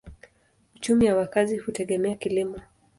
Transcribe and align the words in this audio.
Uchumi 0.75 1.05
ya 1.05 1.15
wakazi 1.15 1.57
hutegemea 1.57 2.15
kilimo. 2.15 2.57